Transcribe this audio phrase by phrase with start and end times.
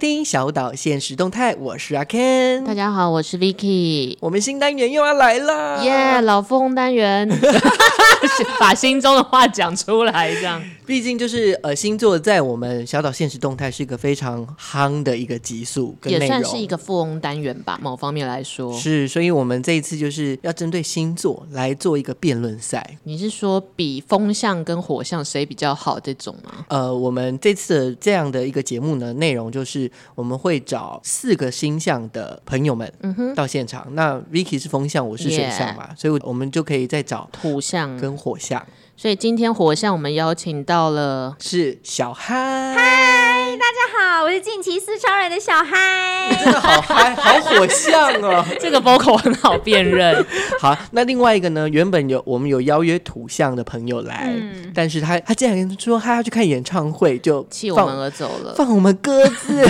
[0.00, 2.64] 听小岛现实动态，我是阿 Ken。
[2.64, 4.16] 大家好，我是 Vicky。
[4.20, 7.28] 我们新单元又要来了，耶！Yeah, 老疯单元，
[8.58, 10.62] 把心中的话讲出来，这样。
[10.86, 17.78] 毕竟就是呃，星座在我们小岛现实动态是一个非常夯的一个集数，跟，也算是一个富翁单元吧。
[17.80, 19.06] 某方面来说，是。
[19.06, 22.98] 所以我们这一次就是要针对星座来做一个辩论赛。
[23.04, 26.64] 你是说比风象跟火象谁比较好这种吗？
[26.68, 29.50] 呃，我们这次的这样的一个节目呢，内容。
[29.50, 33.84] 就是我们会找四个星象的朋友们嗯哼到现场。
[33.88, 38.62] 嗯、那 Vicky 是风象，我是水象嘛.所以我们就可以再找土象跟火象。
[38.96, 42.74] 所以今天火象我们邀请到了是小嗨。
[42.74, 46.28] 嗨，大家好，我是近期四超人的小嗨。
[46.28, 48.44] 你真的好嗨，好火象哦！
[48.60, 50.22] 这个 vocal 很好辨认。
[50.60, 51.66] 好，那另外一个呢？
[51.70, 59.66] 原本有我们有邀约土象的朋友来，嗯、但是他他竟然说他要去看演唱会，就弃我们而走了，放我们鸽子。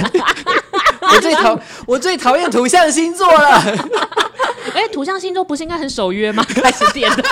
[1.13, 3.63] 我最讨我最讨厌土象星座了。
[4.75, 6.43] 哎，土象星座不是应该很守约吗？
[6.49, 7.23] 开始点的，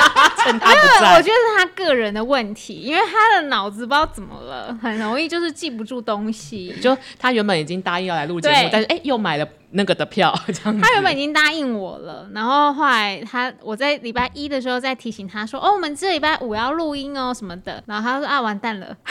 [0.42, 1.16] 趁他不在。
[1.16, 6.74] 我觉得是他个人的问题，因为他的脑子不知道怎么了，很容易就是记不住东西。
[6.80, 9.46] 就他原本已经答应要来录节目，但是哎，又买了。
[9.70, 18.96] 那个的票， 这样他原本已经答应我了，然后后来他我在礼拜一的时候再提醒他说，哦，我们这礼拜五要录音哦什么的，然后他说啊，完蛋了，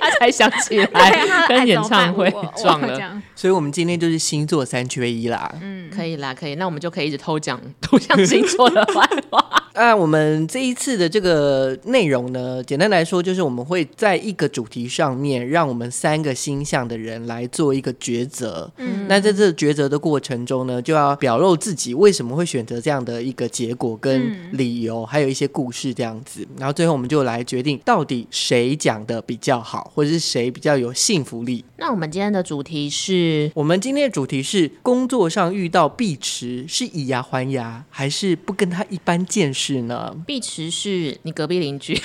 [0.00, 2.30] 他才想起来跟演唱会。
[2.56, 9.59] 撞了， 所以我们今天就是星座三缺一啦，嗯，可以啦，可以，那我们就可以一直偷讲偷讲星座的坏话。
[9.74, 19.20] 那我们这一次的这个内容呢，简单来说就是我们会在一个主题上面，让我们三个星象的人来做一个抉择，嗯，那。
[19.20, 26.48] 在这抉择的过程中呢，就要表露自己为什么会选择这样的一个结果跟理由，嗯、还有一些故事这样子。
[26.56, 31.62] 然后最后我们就来决定到底谁讲的比较好，或者是谁比较有信服力。
[31.76, 40.14] 那我们今天的主题是，我们今天的主题是工作上遇到碧池，是以牙还牙，还是不跟他一般见识呢？
[40.26, 42.00] 碧池是你隔壁邻居。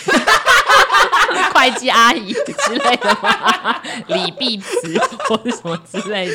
[1.54, 3.82] 会计阿姨之类的吗？
[4.08, 6.34] 李碧池或者什么之类的，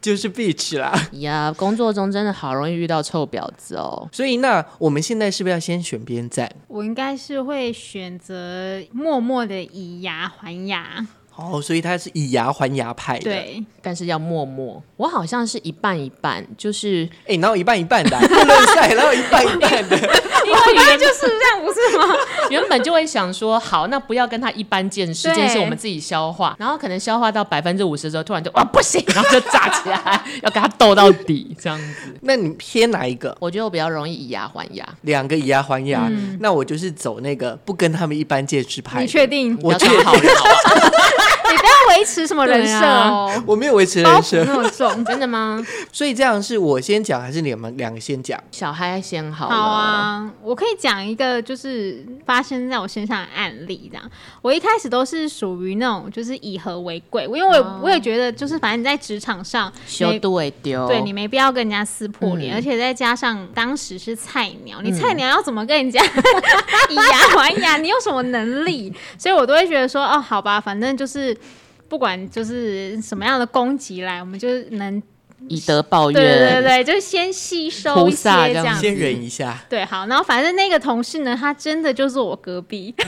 [0.00, 0.92] 就是碧池啦。
[1.12, 4.08] 呀，工作中真的好容易遇到臭婊子哦。
[4.12, 6.50] 所以那我们现在是不是要先选边站？
[6.68, 11.06] 我应该是会选择默默的以牙还牙。
[11.40, 14.82] 哦，所以他是以牙还牙派的，对，但是要默默。
[14.96, 19.96] 我好像是一半一半，就是哎，哪有一半一半的辩论赛， 哪有一半一半的？
[20.46, 22.14] 因为 原本就是这样，不是吗？
[22.50, 32.14] 原本就会想说，好，那不要跟他一般见识，见识我们自己消化，然后可能消化到百分之五十之后，突然就哇不行，然后就炸起来，要跟他斗到底这样子。
[32.22, 33.36] 那你偏哪一个？
[33.40, 39.00] 我觉得我比较容易以牙还牙，两个以牙还牙，那我就是走那个不跟他们一般见识派。
[39.00, 39.58] 你确定？
[39.62, 39.96] 我确定。
[41.50, 45.64] 你不要维持什么人设哦，我没有维持人设那么重，真的吗？
[45.92, 48.40] 所以这样是我先讲，还是你们两个先讲？
[48.50, 49.48] 小嗨先好。
[49.48, 54.10] 好啊，我可以讲一个就是发生在我身上的案例，这样。
[54.42, 66.02] 我一开始都是属于那种就是以和为贵，因为我也我也觉得就是反正你在职场上修都会丢，对你没必要跟人家撕破脸，而且再加上当时是菜鸟，你菜鸟要怎么跟人家
[66.88, 67.76] 以牙还牙？
[67.76, 68.92] 你有什么能力？
[69.18, 71.36] 所以我都会觉得说，哦，好吧，反正就是。
[71.90, 75.02] 不管就是什么样的攻击来，我们就能
[75.48, 76.14] 以德报怨。
[76.14, 79.58] 对对对，就先吸收一些这样，先忍一下。
[79.68, 82.94] 对，好，然后反正那个同事呢，他真的就是我隔壁。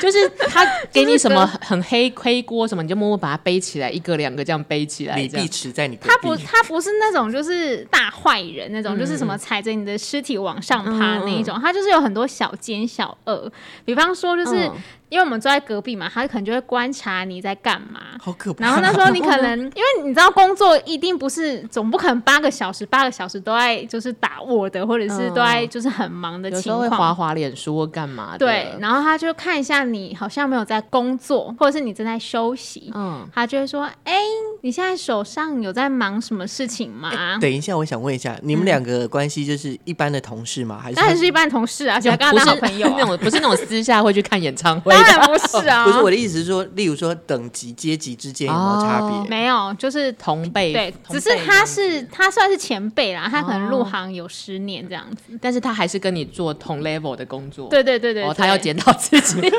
[0.00, 5.16] 就是他给你什么很黑黑锅什么，你就默默把它背起来，一个两个这样背起来。
[5.16, 5.94] 李碧池在你。
[5.96, 11.54] 他不，他不是那种就是大坏人那种，嗯、就是什么踩着你的尸体往上爬那一种。
[11.58, 13.52] 嗯、他就是有很多小奸小恶，
[13.84, 14.70] 比方说就是。
[15.10, 18.00] 嗯因为我们坐在隔壁嘛，他可能就会观察你在干嘛。
[18.20, 18.64] 好可怕！
[18.64, 26.62] 然后那时候你可能，因为你知道工作一定不是总不可能八个小时八个小时都在就是打 Word 或者是都在就是很忙的情况。
[26.62, 28.38] 有时候会滑滑脸书或干嘛的。
[28.38, 32.92] 对，然后他就看一下你好像没有在工作，或者是你正在休息。
[32.94, 34.14] 嗯，他就会说：“哎，
[34.62, 37.10] 你现在手上有在忙什么事情吗？”
[37.40, 40.78] 等一下，我想问一下，你们两个关系就是一般的同事吗？
[40.80, 40.94] 还是？
[40.94, 44.94] 当然是一般同事啊，而且刚刚当好朋友， 那种不是那种私下会去看演唱会。
[45.02, 49.08] 当然不是啊， 不是我的意思是说，例如说等级阶级之间有没有差别？
[49.08, 55.38] 哦没有，就是同辈，对，只是他是他算是前辈啦，他可能入哦行有十年这样子。
[55.40, 57.68] 但是他还是跟你做同 level 的工作。
[57.68, 59.40] 对对对对，哦，他要检讨自己。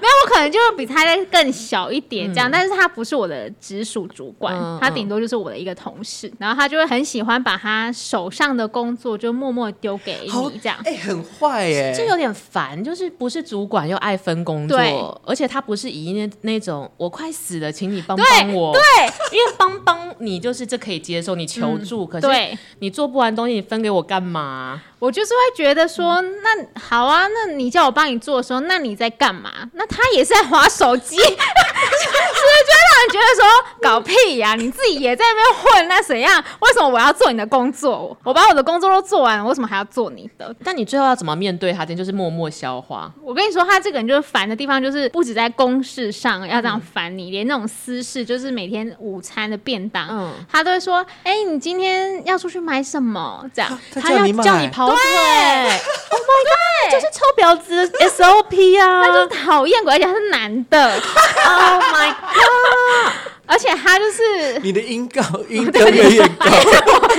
[0.00, 10.78] 没有，我可能就会比他再更小一点这样，嗯但是他不是我的直属主管，嗯他顶多就是我的一个同事，然后他就会很喜欢把他手上的工作就默默丢给你这样。
[10.84, 14.78] 哎、很坏耶、这有点烦，就是不是主管又爱分工作，
[15.24, 18.72] 而且他不是以那那种我快死了，请你帮帮我。
[18.72, 18.82] 对
[19.36, 24.82] 因为帮帮你就是这可以接受，你求助，可是，你做不完东西，你分给我干嘛？
[24.98, 29.50] 我就是会觉得说，那好啊，那你叫我帮你做的时候，那你在干嘛？
[29.74, 33.44] 那他也是在划手机， 是不是就会让人觉得说
[33.82, 36.42] 搞屁呀、你自己也在那边混，那怎样？
[36.60, 38.16] 为什么我要做你的工作？
[38.24, 40.54] 我把我的工作都做完了，为什么还要做你的？
[40.64, 41.88] 但你最后要怎么面对他？
[41.88, 43.10] 就是默默消化。
[43.22, 53.80] 我跟你说，他这个人就是烦的地方，就是不止在公事上要这样烦你，连那种私事，就是每天午餐的便当，嗯他都会说：“哎、你今天要出去买什么？”这样。
[53.94, 55.80] 他要他叫你买叫你跑腿对
[56.10, 59.04] ，Oh my god，就是臭婊子 SOP 啊！
[59.04, 60.92] 他就是讨厌鬼，而且他是男的。
[60.94, 63.12] Oh my god，
[63.46, 66.46] 而且他就是你的音高音 调越越高，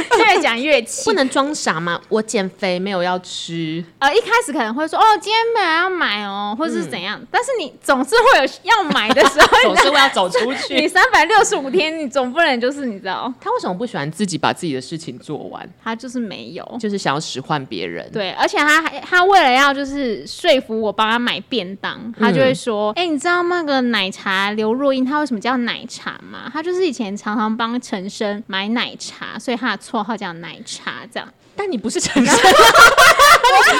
[0.26, 1.20] 越讲越气不。
[1.20, 2.00] 能装傻嘛！
[2.08, 10.88] 我减肥没有要吃，呃，一开始可能会说哦，今天没有要买哦，或者是怎样，但是你总是会有要买的时候， 总是会要走出去你去。
[10.88, 15.70] 三百六十五天，你总不能就是你知道，他为什么不喜欢自己把自己的事情做完？
[15.84, 16.66] 他就是没有。
[16.80, 18.10] 就是想要使唤别人。
[18.14, 26.50] 对，而且他还他为了要就是说服我帮他买便当，他就会说：“哎、你知道那个奶茶刘若英她为什么叫奶茶吗？
[26.54, 32.36] 她就是以前常常帮陈生买奶茶，所以她的绰号叫奶茶。”这样，但你不是陈升，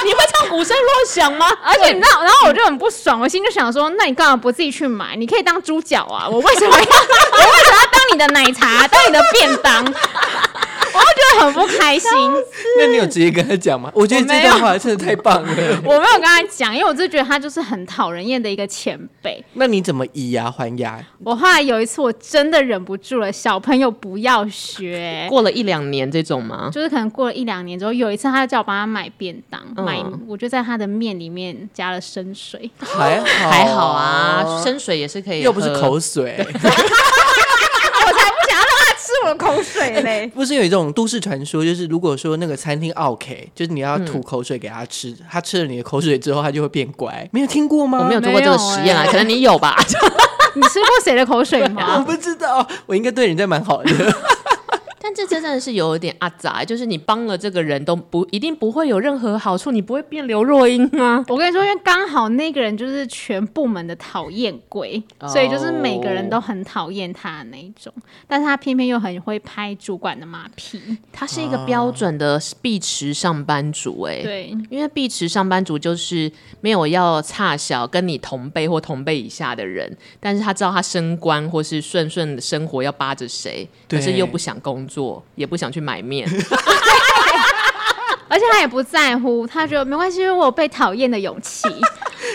[0.04, 1.48] 你会唱鼓声若响吗？
[1.64, 5.16] 而且你知道，然后我就很不爽，我心就想说：“那你干嘛不自己去买？
[5.16, 6.28] 你可以当猪脚啊！
[6.28, 9.86] 我为什么要 我为什么要当你的奶茶，当你的便当？”
[10.94, 12.10] 我就觉得很不开心。
[12.78, 13.92] 那你有直接跟他讲吗？
[13.94, 15.50] 我觉得这段话真的太棒了。
[15.84, 19.44] 我没有跟他讲，因为我就觉得他就是很讨人厌的一个前辈。
[19.54, 21.00] 那你怎么以牙还牙？
[21.24, 25.26] 我后来有一次我真的忍不住了，小朋友不要学。
[25.30, 26.70] 过了一两年这种吗？
[26.72, 36.46] 就是可能过了一两年之后，有一次他就叫我帮他买便当，嗯买我就在他的面里面加了生水，还好还好啊，生水也是可以，又不是口水。
[39.26, 40.28] 我才不想要让他吃我的口水嘞。
[40.34, 47.28] 不是有一种都市传说，就是如果说那个餐厅 OK，就是你要吐口水给他吃，他吃了你的口水之后，他就会变乖。
[47.32, 48.00] 没有听过吗？
[48.00, 49.76] 我没有做过这个实验啊，欸可能你有吧？
[50.56, 52.04] 你吃过谁的口水吗 我？
[52.04, 53.92] 不知道，我应该对人家蛮好的。
[55.10, 61.26] 但这真的是有一点阿杂，就是你帮了这个人都不一定不会有任何好处，你不会变刘若英啊。
[61.30, 67.92] 我跟你说，因为刚好那个人就是全部门的讨厌鬼，哦所以就是每个人都很讨厌他的那一种，
[68.28, 70.80] 但是他偏偏又很会拍主管的马屁。
[71.12, 76.32] 他是一个标准的碧池上班族、欸，哎，对，因为碧池上班族就是
[76.62, 84.99] 没有要差小跟你同辈或同辈以下的人，但是他知道他升官或是顺顺的生活要扒着谁，可是又不想工作，
[85.36, 86.28] 也不想去买面。
[88.28, 91.68] 而且他也不在乎，他觉得没关系，因为我有被讨厌的勇气。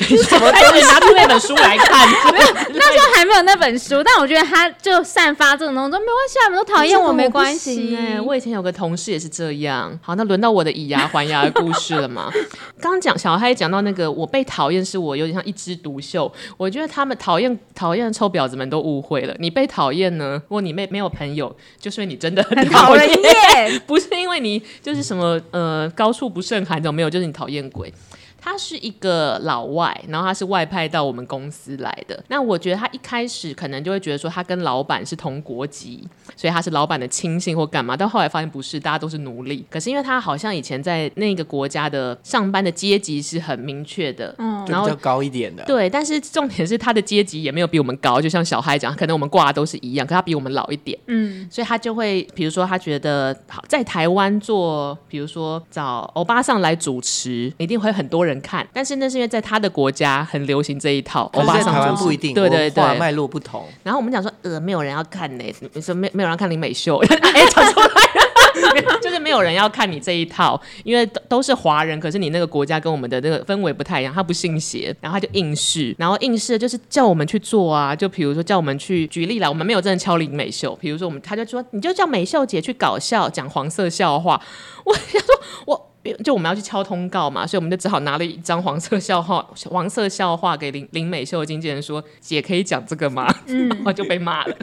[0.29, 2.09] 什么都拿出那本书来看，
[2.75, 7.97] 那时候还没有那本书，但我觉得他就散发这种东西，说没关系，啊，你们都讨厌我没关系。
[7.97, 9.99] 哎、我以前有个同事也是这样。
[10.03, 12.31] 好，那轮到我的以牙还牙的故事了嘛？
[12.81, 16.31] 刚讲小黑讲到那个，我被讨厌是我有点像一枝独秀。
[16.57, 19.35] 我觉得他们讨厌讨厌的臭婊子们都误会了。
[19.39, 20.41] 你被讨厌呢？
[20.49, 27.93] 如果你没没有朋友，就是因为你真的很很讨厌，不是因为你就是什么呃高处不胜寒这种没有，就是你讨厌鬼。
[28.45, 32.23] 他是一个老外，然后他是外派到我们公司来的。
[32.29, 37.97] 那我觉得他一开始可能就会觉得说他跟老板是同国籍，所以他是老板的亲信或干嘛。
[37.97, 39.65] 但后来发现不是，大家都是奴隶。
[39.71, 45.65] 可是因为他好像以前在那个国家的上班的阶级是很明确的，嗯，然后就比较高一点的。
[45.65, 50.99] 对，但是重点是他的阶级也没有比我们高，就像小孩讲，可能我们挂的都是一样，可他比我们老一点。
[51.07, 58.67] 嗯，所以他就会，比如说他觉得好在台湾做，比如说找欧巴上来主持，一定会很多人看。
[58.73, 62.85] 但是那是因为在他的国家很流行这一套，欧巴可是在台湾不一定，对对对。
[62.99, 63.67] 脉络不同。
[63.83, 84.41] 然后我们讲说，呃，没有人要看呢，你说没没有人要看林美秀， 哎，讲出来了，就是没有人要看你这一套，因为都都是华人，可是你那个国家跟我们的那个氛围不太一样，他不信邪，然后他就应试，然后应试就是叫我们去做啊，就比如说叫我们去举例来，我们没有真的敲林美秀，比如说我们他就说你就叫美秀姐去搞笑讲黄色笑话，
[84.85, 85.35] 我想说
[85.67, 85.91] 我。
[86.23, 94.55] 就我们要去敲通告嘛，所以我们就只好拿了一张黄色笑话，黄色笑话给林林美秀的经纪人说：“姐可以讲这个吗？” 嗯、然后就被骂了，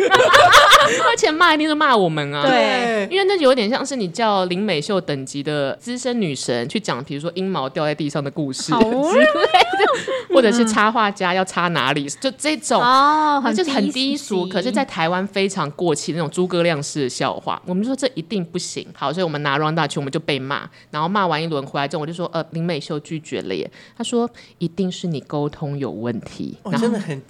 [1.09, 2.43] 而且骂一定是骂我们啊。
[2.43, 18.87] 对，因为那有点像是你叫林美秀等级的资深女神去讲，比如说阴毛掉在地上的故事之类的，或者是插画家要插哪里，就这种哦，很就是很低俗，可是，在台湾非常过气的那种诸葛亮式的笑话，我们就说这一定不行。
[18.93, 23.69] 好，所以我们拿 round 去，我们就被骂，然后骂完一轮回来之后，我就说呃，林美秀拒绝了耶。
[23.97, 27.21] 他说一定是你沟通有问题，哦、真的很。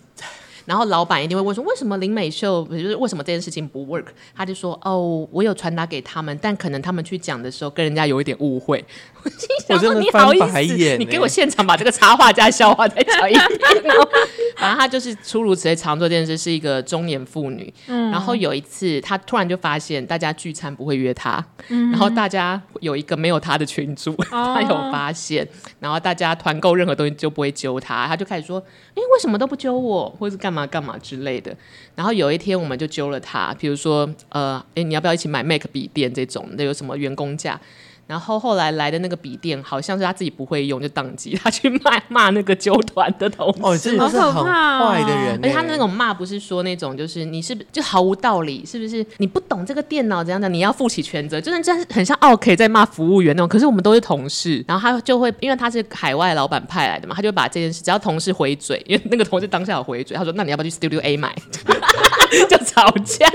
[0.65, 4.05] 然后老板一定会问说，为什么林美秀就是为什么这件事情不 work？
[4.35, 8.83] 他就说哦，我有传达给他们，但可能他们去讲的时候跟人家有一点误会。
[9.23, 13.43] 我心想说你好意思，你给我现场把这个插画家笑话再讲一遍。
[13.83, 14.09] 然后
[14.57, 17.71] 反正他就是诸如此类，常做这件事，是一个中年妇女。
[17.87, 25.47] 嗯、然后有一次，他突然就发现大家聚餐不会约他，嗯、然后大家有一个没有他的群组，哦、他有发现，
[25.79, 28.59] 然后大家团购任何东西就不会揪他，他就开始说，
[28.95, 31.55] 哎，为什么都不揪我，或者是干嘛干嘛之类的。
[31.95, 36.63] 然后有一天我们就揪了他，比如说，呃，哎，你要不要一起买 Mac 笔电这种那？
[36.65, 37.59] 有什么员工价？
[38.11, 43.59] 然后后来来的那个笔电，好像是他自己不会用，就宕机，他去骂骂那个纠团的同事。
[43.61, 45.39] 哦，真的是很坏的人。
[45.41, 49.05] 而且他那种骂不是说那种，就是你是不就毫无道理，是不是？
[49.15, 53.47] 你不懂这个电脑怎样的，你要负起全责，就是真很像奥 K 在骂服务员那种。
[53.47, 61.33] 可是我们都是同事，然后他就会，因为他是海外老板派来的嘛，他就把这件事，只要同事回嘴，因为那个同事当下有回嘴，他说：“那你要不要去 Studio A 买？”
[62.49, 63.27] 就吵架，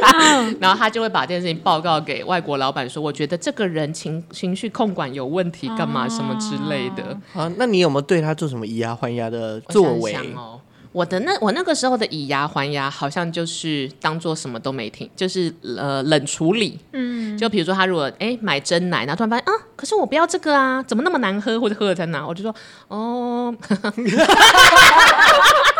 [0.58, 9.98] 然后他就会把这件事情报告给外国老板说：“我觉得这个人情情绪控管有问题，干嘛什么之类的。”啊，那你有没有对他做什么以牙还牙的作为？
[9.98, 10.60] 我想想哦，
[10.92, 16.78] 我的那我那个时候的以牙还牙，好像就是当做什么都没听，就是呃冷处理。
[16.92, 22.26] 嗯，就比如说他如果哎买真奶，然后突然发现啊，可是我不要这个啊，怎么那么难喝，或者喝了在哪？
[22.26, 22.54] 我就说
[22.88, 23.54] 哦。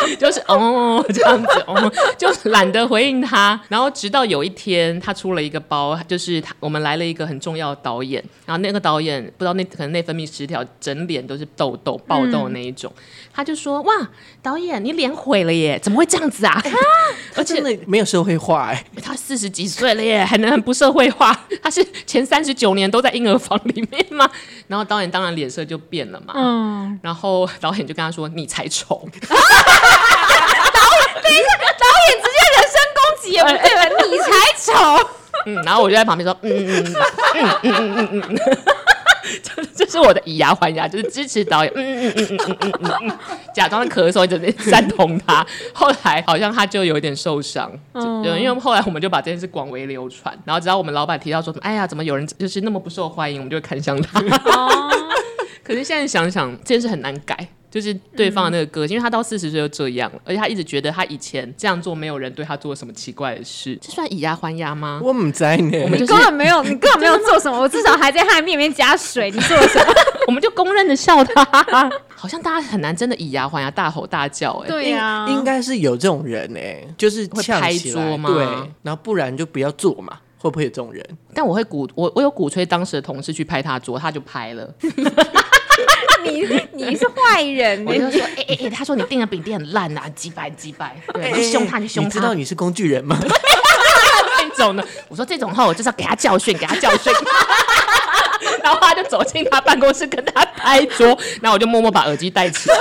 [0.18, 3.60] 就是哦这样子哦，就懒得回应他。
[3.68, 12.92] 然后直到有一天，他出了一个包，就是他我们来了一个很重要的导演，然后那个导演不知道那可能内分泌失调，整脸都是痘痘、爆痘那一种。
[12.96, 13.92] 嗯、他就说：“哇，
[14.42, 16.62] 导演你脸毁了耶，怎么会这样子啊？”
[17.36, 21.38] 而且没有社会化哎，他四十几岁了耶，还能很不社会化？
[21.62, 24.28] 他是前三十九年都在婴儿房里面吗？
[24.68, 26.32] 然后导演当然脸色就变了嘛。
[26.36, 29.06] 嗯，然后导演就跟他说：“你才丑。
[31.22, 33.78] ”等一下，导演直接人身攻击也不对吧？
[34.10, 35.08] 你才丑。
[35.46, 38.38] 嗯，然后我就在旁边说，嗯嗯嗯嗯嗯嗯嗯嗯，
[39.42, 43.18] 这这是我的以牙还牙，就是支持导演，嗯嗯嗯嗯嗯嗯嗯嗯，
[43.54, 45.46] 假装咳嗽，一直在赞同他。
[45.72, 54.20] 后来好像他就有一点受伤，就因为后来我们就把这件事广为流传，然后只要我们老板提到说，哎呀，怎么有人就是那么不受欢迎，我们就会看向他。
[55.62, 57.46] 可是现在想想，这件事很难改。
[57.70, 65.00] 就是对方的那个个性，因为他到四十岁就这样了，而且他一直觉得他以前这样做没有人对他做了什么奇怪的事，这算以牙还牙吗？
[65.02, 69.94] 我不知道呢，我们根本没有，你根本没有做什么，我至少还在他的面面加水，你做了什么？
[70.26, 78.30] 我们就公认的笑他，好像大家很难真的以牙还牙，大吼大叫，哎，对呀，应该是有这种人哎，就是会拍桌吗？
[78.32, 78.44] 对，
[78.82, 81.04] 然后不然就不要做嘛，会不会有这种人？
[81.34, 84.74] 但我会鼓我我有鼓吹当时的同事去拍他桌，他就拍了。
[86.24, 86.40] 你
[86.76, 93.18] 你是坏人，我就说，哎哎哎，他说你订的饼店很烂啊，几百几百，对，你凶他，你凶他，你知道你是工具人吗？
[94.54, 97.12] 这种的，我说这种话，我就是要给他教训，给他教训。
[98.62, 101.06] 然后他就走进他办公室跟他拍桌，
[101.40, 102.76] 然后我就默默把耳机戴起来，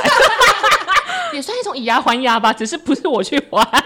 [1.34, 3.84] 也算一种以牙还牙吧，只是不是我去还，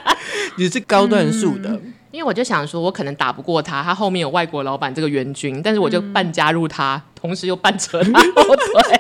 [0.55, 1.69] 你是高段数的。
[1.69, 8.99] 嗯因为我就想说，我可能打不过他，他后面有外国老板这个援军，但是我就半加入他，嗯、同时又半扯他后腿，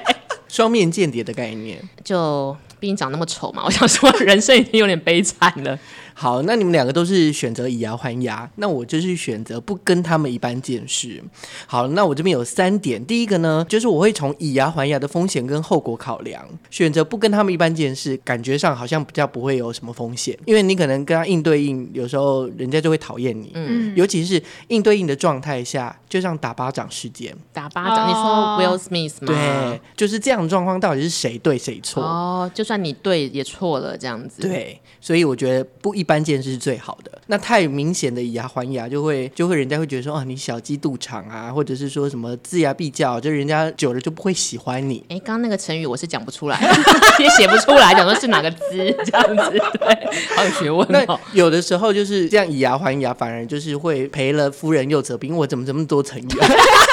[0.49, 1.81] 双面间谍的概念。
[2.03, 5.79] 就毕竟长那么丑嘛，我想说人生已经有点悲惨了。
[6.19, 11.23] 好，那你们两个都是选择以牙还牙，那我就是选择不跟他们一般见识。
[11.65, 29.27] 好，那我这边有三点，第一个呢，就是我会从以牙还牙的风险跟后果考量，选择不跟他们一般见识，感觉上好像比较不会有什么风险，因为你可能跟他硬对应，有时候人家就会讨厌你，嗯，尤其是应对应的状态下，就像打巴掌事件，打巴掌，哦、你说 Will Smith 吗？
[29.27, 32.03] 对，就是这样的状况，到底是谁对谁错？
[32.03, 36.05] 哦，就算你对也错了，这样子，对，所以我觉得不一。
[36.09, 37.21] 一般见识是最好的。
[37.27, 45.05] 那太明显的以牙还牙，就会就会人家会觉得说啊，你小鸡肚肠啊，或者是说什么龇牙必较，就人家久了就不会喜欢你。
[45.09, 46.59] 哎，刚刚那个成语我是讲不出来，
[47.21, 48.59] 也写不出来，讲说是哪个字
[49.05, 50.87] 这样子，对，好有学问。
[50.89, 55.37] 那有的时候就是这样以牙还牙，反而就是会赔了夫人又折兵。
[55.37, 56.47] 我怎么这么多成语啊？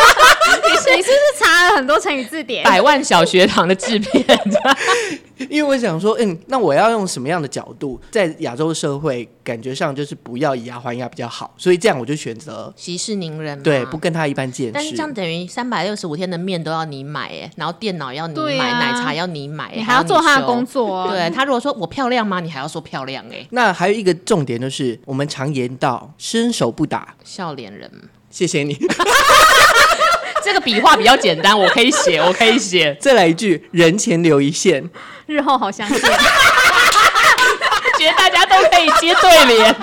[0.94, 2.64] 你是不是查了很多成语字典？
[2.64, 4.24] 百万小学堂的制片。
[5.50, 14.72] 因为我想说，嗯，那我要用什么样的角度，在亚洲社会感觉上就是不要以牙还牙比较好，所以这样我就选择息事宁人，对，不跟他一般见识。
[14.72, 21.08] 但是这样等于三百六十五天的面都要你买，哎，然后电脑要你买，啊、奶茶要你买，你还要做他的工作、哦。
[21.10, 22.40] 对他如果说我漂亮吗？
[22.40, 23.46] 你还要说漂亮，哎。
[23.50, 27.90] 那还有一个重点就是，我们常言道，伸手不打笑脸人。
[28.30, 28.78] 谢谢你。
[30.46, 32.96] 这个笔画比较简单，我可以写， 我可以写。
[33.00, 34.88] 再来一句，人前留一线，
[35.26, 35.98] 日后好相见。
[37.98, 39.74] 觉得大家都可以接对联。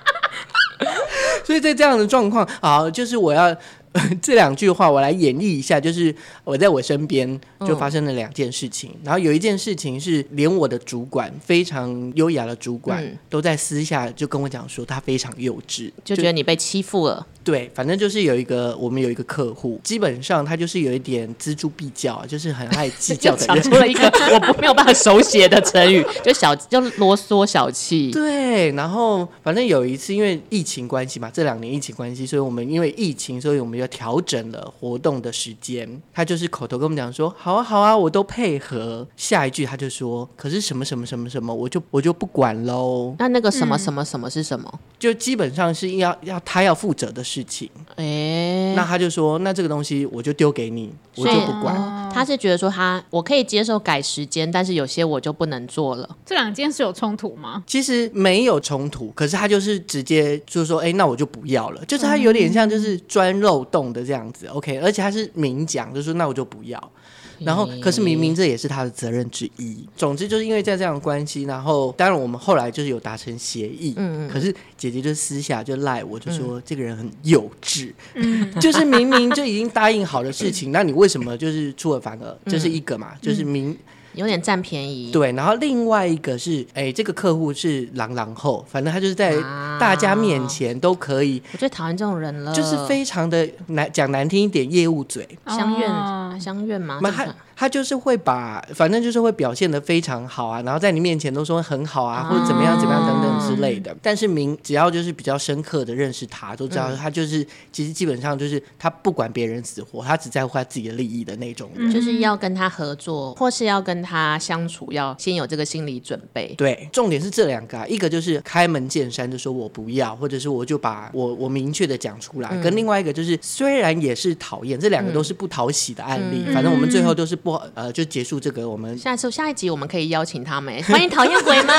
[1.42, 3.56] 所以在这样的状况，好，就是我要。
[4.22, 17.26] 这两句话我来演绎一下，就是我在我身边就发生了两件事情，嗯、然后有一件事情是连我的主管非常优雅的主管、嗯、都在私下就跟我讲说他非常幼稚，就觉得你被欺负了。
[17.42, 23.56] 对，反正就是有一个我们有一个客户，基本上他就是有一点锱铢必较，就是很爱计较的人。
[23.60, 28.12] 讲出了一个 我不没有办法手写的成语，就小就啰嗦小气。
[28.12, 33.79] 对，然后反正有一次因为疫情关系嘛，这两年疫情关系，所以我们因为疫情，所以我们。
[33.80, 39.06] 就调整了活动的时间，他就是口头跟我们讲说，好啊好啊，我都配合。
[39.16, 43.14] 下一句他就说，可是什么什么什么什么，我就我就不管喽。
[43.18, 44.72] 那那个什么什么什么是什么？
[44.98, 47.70] 就基本上是要要他要负责的事情。
[47.96, 51.74] 哎、欸，那他就说，那这个东西我就丢给你，我就不管。
[51.74, 56.08] 哦、他是觉得说他我可以接受改时间，但是有些我就不能做了。
[56.26, 57.62] 这两件事有冲突吗？
[57.66, 61.84] 其实没有冲突，可是他就是直接就是说，哎、欸，那我就不要了。
[61.86, 66.92] 就是他有点像就是钻漏洞的这样子，OK，而且他是明讲，就说那我就不要。
[67.38, 69.82] 然后，可是明明这也是他的责任之一。
[69.96, 73.94] 总之就是因为在这样的关系，然后当然我们后来就是有达成协议。
[73.96, 74.28] 嗯嗯。
[74.28, 77.94] 可是姐姐就私下就赖我，就说这个人很幼稚。
[78.12, 78.52] 嗯。
[78.60, 82.36] 就是明明就已经答应好的事情， 那你为什么就是出尔反尔？
[82.44, 83.74] 这是一个嘛，就是明。
[84.20, 89.34] 有点占便宜，对，然后另外一个是，哎，这个客户是狼狼后，反正他就是在
[89.80, 97.00] 大家面前都可以，我最讨厌这种人了，就是非常的难讲难听一点，业务嘴，相怨相怨吗？
[97.10, 97.26] 他
[97.68, 103.94] 就是会把，反正就是会表现的非常好啊，然后在你面前都说很好啊，或者怎么样怎么样等等之类的。
[104.00, 111.92] 但是明只要就是比较深刻的认识他，都知道他就是其实基本上就是他不管别人死活，他只在乎他自己的利益的那种人。
[111.92, 116.54] 就是要跟他合作，或是要跟他相处，要先有这个心理准备。
[116.56, 127.49] 对，重点是这两个啊，一个就是开门见山就说我不要，或者是我就把我我明确的讲出来，跟另外一个就是虽然也是讨厌，这两个都是不讨喜的案例，反正我们最后都是不。
[127.74, 128.68] 呃，就结束这个。
[128.68, 131.74] 我们下次下一集我们可以邀请他们， 欢迎讨厌鬼们，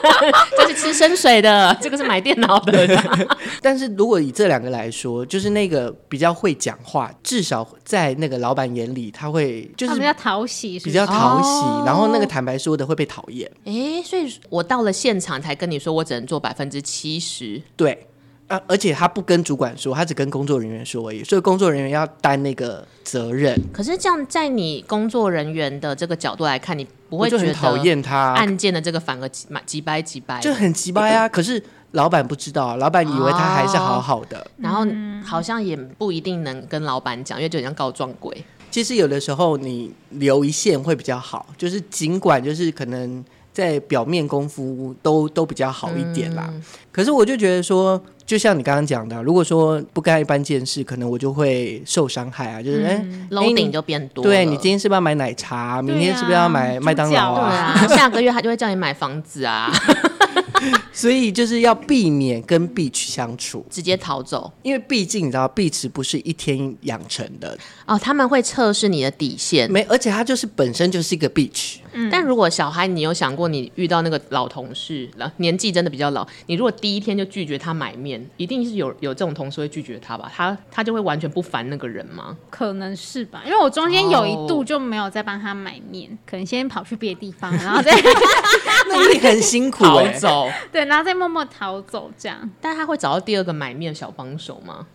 [0.58, 3.28] 这是吃生水的， 这个是买电脑的。
[3.62, 11.86] 但是如果以这两个来说，就是那个比较会讲话，至少在那个老板眼里，他会就是比较讨喜，比较讨喜。
[11.86, 13.50] 然后那个坦白说的会被讨厌。
[13.64, 17.62] 哎，所以我到了现场才跟你说，我只能做百分之七十。
[17.76, 18.06] 对。
[18.48, 18.60] 啊！
[18.66, 23.60] 而且他不跟主管说，他只跟工作人员说而已，所以工作人员要担那个责任。
[23.72, 31.28] 可是这样，在你工作人员的这个角度来看，你不会觉得讨厌他案件的这个反而几几掰几掰，就很鸡掰啊！
[31.28, 31.60] 可是
[31.92, 34.86] 老板不知道，老板以为他还是好好的，哦、然后
[35.24, 38.44] 好像也不一定能跟老板讲，因为就很像告状鬼。
[38.70, 43.24] 其实有的时候你留一线会比较好，就是尽管就是可能。
[43.56, 54.22] 在表面功夫都都比较好一点啦，嗯、可是我就觉得说，就像你刚刚讲的，如果说不干一般见识，可能我就会受伤害啊，就是哎，楼顶就变多。
[54.22, 55.80] 对，你今天是不是要买奶茶？
[55.80, 57.48] 明天是不是要买麦当劳啊？
[57.48, 59.72] 啊下个月他就会叫你买房子啊。
[60.92, 71.76] 所以就是要避免跟 bitch 相处，直接逃走，因为毕竟你知道 bitch 不是一天养成的哦，他们会测试你的底线，没，而且他就是本身就是一个 bitch。
[71.96, 80.30] 嗯，但如果小孩，你有想过你遇到那个老同事，年纪真的比较老，你如果第一天就拒绝他买面，一定是有有这种同事会拒绝他吧？
[80.34, 82.36] 他他就会完全不烦那个人吗？
[82.50, 87.92] 可能是吧，因为我中间有一度就没有再帮他买面，哦、可能先跑去别的地方，然后再
[88.88, 90.84] 那你很辛苦逃走，对。
[90.84, 92.48] 然后再默默逃走，这样。
[92.60, 94.86] 但他会找到第二个买面小帮手吗？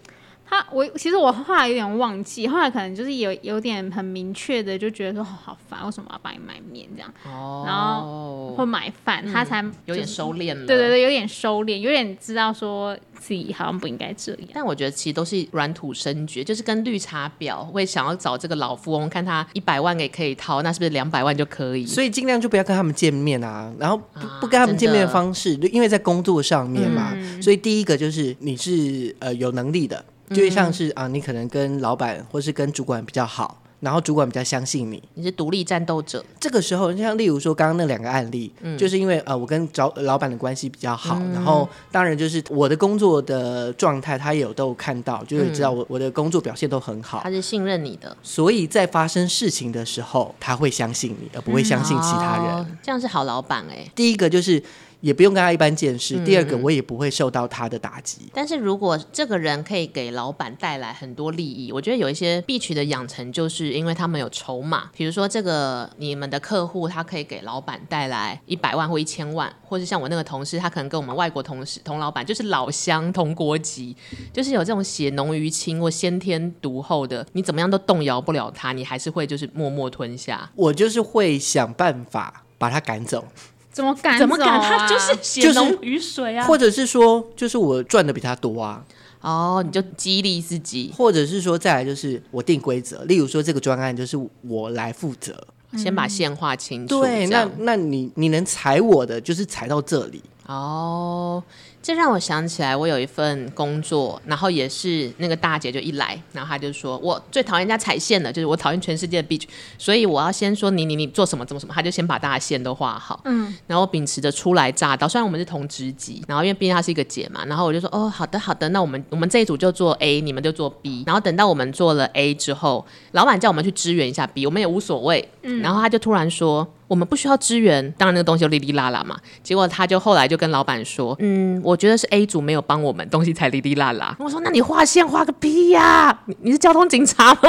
[0.51, 7.09] 他我其实我后来有点忘记，后来可能就是有有点很明确的就觉得说好烦，为什么要帮你买面这样？
[7.23, 7.63] 哦。
[7.65, 10.67] 然后会买饭，嗯、他才有点收敛了。
[10.67, 14.41] 对对对，有点收敛，有点知道说自己好像不应该这样。
[14.53, 21.85] 但我觉得其实都是软土生绝，就是跟绿茶婊会想要找这个老富翁，看他一百万也可以掏，那是不是两百万就可以？
[21.85, 27.13] 所以尽量就不要跟他们见面啊，然后不，啊、不跟他们见面的方式，因为在工作上面嘛。
[27.15, 30.03] 嗯、所以第一个就是你是呃有能力的。
[30.33, 33.57] 就像是啊，你可能跟老板或是跟主管比较好。
[33.81, 36.23] 然后主管比较相信你，你是独立战斗者。
[36.39, 52.77] 这个时候，像例如说刚刚那两个案例，嗯、就是因为呃，我跟找老板的关系比较好，嗯、然后当然就是我的工作的状态，他也有都有看到，就是知道我我的工作表现都很好，他是信任你的，所以在发生事情的时候，他会相信你，而不会相信其他人。
[52.83, 53.91] 这样是好老板哎、欸。
[53.95, 54.61] 第一个就是。
[55.01, 56.15] 也不用跟他一般见识。
[56.15, 58.31] 嗯、第二个，我也不会受到他的打击。
[58.33, 64.89] 但是如果这个人可以给老板带来很多利益，我觉得有一些必取的养成，就是因为他们有筹码。
[64.95, 73.95] 比如说，这个你们的客户，他可以给老板带来一百万或一千万，或是像我那个同事，他可能跟我们外国同事同老板就是老乡同国籍，
[74.31, 80.51] 就是有这种血浓于亲或先天独厚的，你怎么样都动摇不了他，你还是会就是默默吞下。
[80.55, 83.25] 我就是会想办法把他赶走。
[83.71, 84.19] 怎么敢、啊？
[84.19, 84.61] 怎么敢？
[84.61, 86.45] 他就是血浓于水啊！
[86.45, 88.83] 或者是说，就是我赚的比他多啊！
[89.21, 96.99] 哦，你就激励自己，或者是说，再来就是我定规则，例如说这个专案就是我来负责，先把线画清楚。
[97.01, 100.21] 对，那那你你能踩我的，就是踩到这里。
[100.47, 101.41] 哦。
[101.81, 109.47] 这让我想起来，我有一份工作，然后也是那个大姐就一来，然后她就说：“我最讨厌人家踩线的，就是我讨厌全世界的 beach，
[109.79, 126.67] 所以我要先说你你你做什么怎么什么。”她就先把大家线都画好，嗯，然后秉持着初来乍到，虽然我们是同职级，然后因为毕竟她是一个姐嘛，然后我就说：“哦，好的好的，那我们我们这一组就做 A，你们就做 B。”然后等到我们做了 A 之后，老板叫我们去支援一下 B，我们也无所谓，嗯，然后他就突然说。
[126.91, 129.17] 我们不需要支援，当然那个东西就哩哩啦啦嘛。
[129.41, 136.23] 结果他就后来就跟老板说：“嗯，我觉得是 A 组没有帮我们，东西才哩哩啦啦。”我说：“那你画线画个屁呀、啊！
[136.25, 137.39] 你你是交通警察吗？”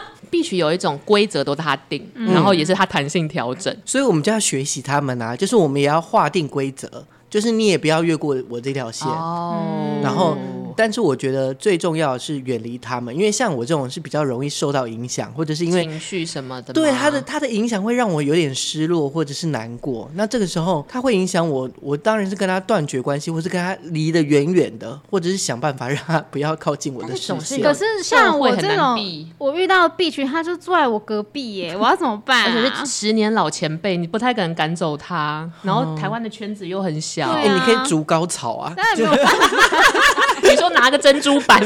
[0.28, 6.86] 必须有一种规则都他定，嗯、然后也是他弹性调整，所以我们就要学习他们啊，就是我们也要划定规则，
[7.30, 10.36] 就是你也不要越过我这条线，哦、然后。
[10.76, 20.10] 但是我觉得最重要的是远离他们，因为像我这种是比较容易受到影响，或者是因为情绪什么的，对他的他的影响会让我有点失落或者是难过。
[20.14, 27.62] 那这个时候他会影响我，我当然是跟他断绝关系，或是跟他离得远远的，或者是想办法让他不要靠近我的视线。
[27.62, 28.98] 可是像我这种，
[29.38, 32.54] 我遇到的 B 群，他就坐在我隔壁耶，我要怎么办、啊？
[32.56, 35.50] 而且是十年老前辈，你不太可能赶走他。
[35.62, 38.74] 然后台湾的圈子又很小，哎、嗯，你可以逐高草啊。
[40.42, 41.60] 你说拿个珍珠板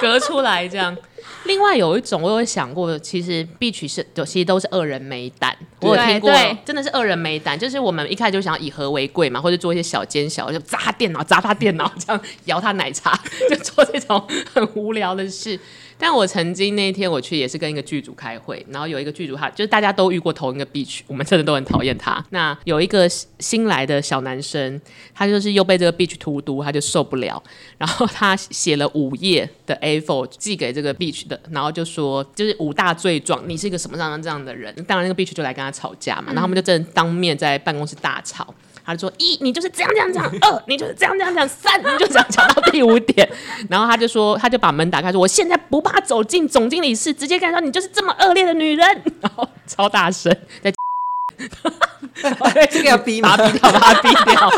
[0.00, 0.96] 隔出来这样，
[1.44, 6.32] 另外有一种我有想过，其实 Beach 是就其实都是恶人没胆，我有听过，
[6.64, 13.18] 真的是恶人没胆，就是我们一开始就想要以和为贵嘛，或者做一些小奸小，就砸他电脑，砸他电脑，这样摇他奶茶，
[13.50, 15.58] 就做这种很无聊的事。
[16.00, 22.24] 但我曾经那一天我去也是跟一个剧组开会，然后有一个剧组他就是大家都遇过同一个 beach，我们真的都很讨厌他。
[22.30, 23.06] 那有一个
[23.38, 24.80] 新来的小男生，
[25.14, 27.42] 他就是又被这个 beach 荼毒，他就受不了，
[27.76, 34.74] 然后他写了五页的 A4 寄给这个 beach 的，然后就说就是五大罪状，你是一个什么样这样的人？
[34.84, 38.54] 当然那个 beach 就来跟他吵架嘛，然后他们就真的当面在办公室大吵。
[38.90, 43.28] 他就说：一，你就是这样这样这样；二，你就是这样这样这样；三，你就这样讲到第五点。
[43.70, 48.86] 然后他就说，他就把门打开，说：我现在不怕走进总经理室，直接跟他说：你就是这么恶劣的女人。
[49.20, 50.72] 然后超大声，在
[52.70, 53.36] 这个要逼吗？
[53.36, 54.50] 把他逼掉，把他逼掉。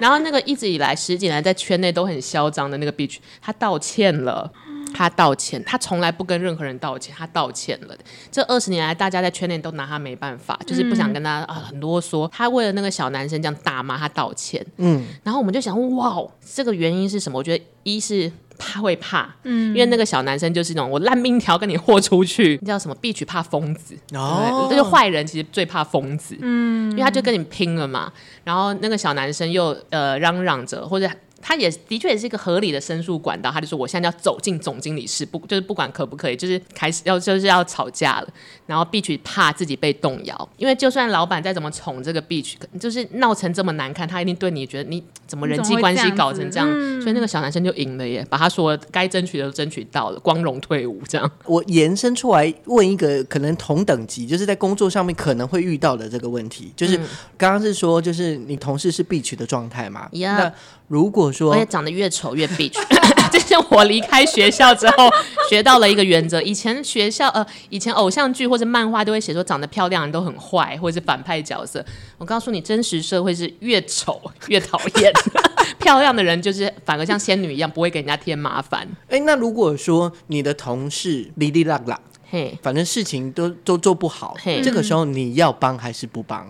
[0.00, 4.50] 然后那个一直以来十几年在圈内都很嚣张的那个 bitch，他道歉了。
[4.92, 7.96] 他道歉，他从来不跟任何人道歉，他道歉了。
[8.30, 12.28] 这二十年来，大家在圈内都拿他没办法，就是不想跟他啊很啰嗦。
[12.28, 16.22] 他为了那个小男生这样大骂他道歉，嗯，然后我们就想，哇，
[16.54, 17.38] 这个原因是什么？
[17.38, 22.94] 我觉得一是他会怕，嗯，因为那个小男生就是那种我烂命条跟你豁出去，你叫什么？
[23.00, 28.12] 必取怕疯子哦，就是坏人其实最怕疯子，嗯，因为他就跟你拼了嘛。
[28.44, 31.08] 然后那个小男生又呃嚷嚷着或者。
[31.40, 38.28] 他也的确也是一个合理的申诉管道，他就说我现在要走进总经理室，不就是不管可不可以，就是开始要就是要吵架了。
[38.66, 51.30] 然后 Beach 怕自己被动摇，因为就算老板再怎么宠这个 Beach，就是闹成这么难看，他一定对你觉得你怎么人际关系搞成这样，这样嗯、所以那个小男生就赢了耶，把他说该争取的都争取到了，光荣退伍这样。
[51.46, 56.96] 我延伸出来问一个可能同等级，就是在工作上面可能会遇到的这个问题，就是
[57.36, 60.08] 刚刚是说就是你同事是 Beach 的状态嘛？
[60.12, 60.52] 嗯、那
[60.86, 62.78] 如果说，而且长得越丑越 bitch，
[63.30, 65.08] 这是我离开学校之后
[65.48, 66.40] 学到了一个原则。
[66.42, 71.84] 以前学校呃，以前偶像剧或者漫画都会写说长得漂亮人都很坏，或者是反派角色。
[72.18, 75.12] 我告诉你，真实社会是越丑 越讨厌，
[75.78, 78.86] 漂亮的人就是反而像仙女一样，不会给人家添麻烦。
[79.08, 81.98] 哎、欸，那如果说你的同事哩哩啦啦，
[82.30, 86.46] 嘿，反正事情都都做不好，嘿，这个时候你要帮还是不帮？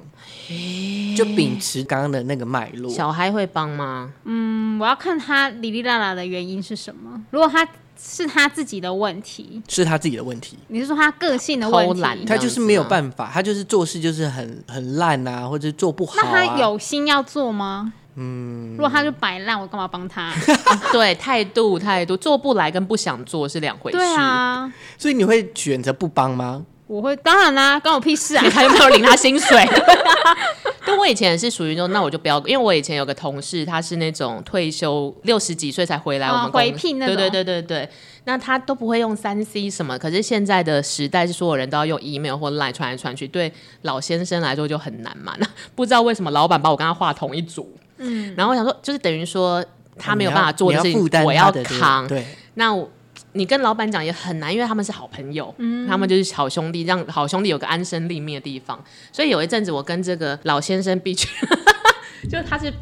[1.16, 4.12] 就秉持刚刚的那个脉络，小孩会帮吗？
[4.24, 7.20] 嗯，我要看他哩哩啦啦的原因是什么。
[7.30, 7.66] 如果他
[8.02, 10.56] 是他自己的问题，是他自己的问题。
[10.68, 11.94] 你是说他个性的问题？
[11.94, 16.16] 偷懒他就是没有办法，他就是做事就是很很烂啊，或者做不好、啊。
[16.22, 17.92] 那他有心要做吗？
[18.16, 20.22] 嗯，如果他就摆烂，我干嘛帮他？
[20.22, 20.34] 啊、
[20.92, 23.98] 对，态度态度，做不来跟不想做是两回事。
[23.98, 26.64] 对啊，所以你会选择不帮吗？
[26.90, 28.44] 我会，当然啦、啊，关我屁事啊！
[28.50, 29.64] 他又没有领他薪水。
[30.84, 37.14] 对，我以前是属于那种，那我就不要，因为我以前有个同事，他是那种退休六十几岁才回来我们公司、哦、回聘那种。
[37.14, 37.88] 对对对对对，
[38.24, 45.32] 那他都不会用三 C 什么，可是现在的时代是所有人都要用 email 或 line 传来传去，对老先生来说就很难嘛。
[45.38, 49.64] 那不知道为什么老板把我跟他画同一组，嗯，然后我想说，就是等于说
[49.96, 52.08] 他没有办法做的事情，我要扛。
[52.08, 52.90] 对，那我。
[53.32, 58.82] 你跟老板讲也很难，因为他们是好朋友，嗯、他们就是好兄弟，让好兄弟有个安身立命的地方。
[59.12, 61.28] 所以有一阵子，我跟这个老先生必须，
[62.28, 62.72] 就他是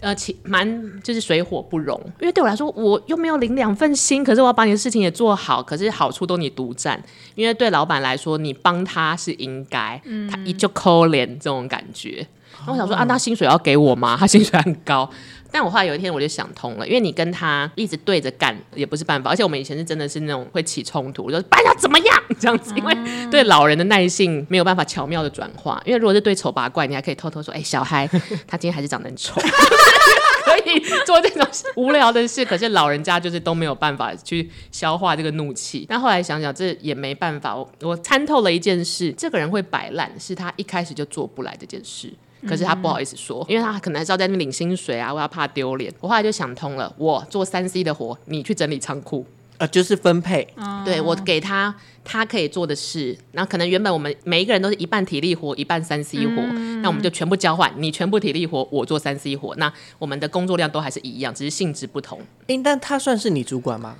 [0.00, 2.00] 呃，其蛮就是水火不容。
[2.20, 7.00] 因为对我来说，我又没有领两份薪，可是我要把你的事情也做好，可是好处都你独占。
[7.34, 12.26] 因为对老板来说，你帮他是应该，嗯、他一就抠脸这种感觉。
[12.58, 14.16] 然后我想说、哦、啊，那薪水要给我吗？
[14.18, 15.08] 他薪水很高。
[15.52, 22.96] 但我后来有一天我就想通了，因为你跟他一直对着干也不是办法，而且我们以前是真的是那种会起冲突，我就说办要怎么样这样子，因为
[23.30, 28.08] 对老人的耐性没有办法巧妙的转化，因为如果是对丑八怪，你还可以偷偷说，哎、欸，小孩
[28.46, 29.38] 他今天还是长得很丑，
[30.44, 35.84] 可以做这种无聊的事，可是老人家就是都没有办法去消化这个怒气。
[35.88, 42.12] 但后来想想，这也没办法，我我参透了一件事，这个人会摆烂，是他一开始就做不来这件事。
[42.46, 45.92] 可是他不好意思说，因为他可能还是要在那领薪水啊，我要怕丢脸。
[46.00, 49.24] 我后来就想通了，我做三 C 的活，你去整理仓库，
[49.58, 50.48] 呃，就是分配。
[50.56, 51.74] 嗯、对，我给他
[52.04, 62.20] 他可以做的事，然后可能原本我们每一个人都是一半体力活，一半三 C 活，嗯、那我们就全部交换，你全部体力活，我做三 C 活，那我们的工作量都还是一样，只是性质不同。
[62.48, 63.96] 诶，但他算是你主管吗？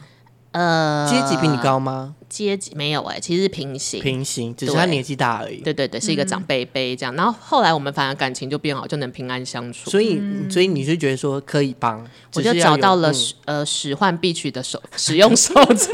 [0.53, 2.15] 呃，阶级比你高吗？
[2.29, 5.57] 阶级没有哎、欸，其实是平行，平行，只是他年纪大而已。
[5.61, 7.15] 对对对，是一个长辈辈这样。
[7.15, 9.91] 嗯、然后后来我们反而感情就变好，就能平安相处。
[9.91, 15.91] 所以，嗯、所以你是觉得说可以帮，我就找到了使、嗯、呃使唤必取的手 使用守则。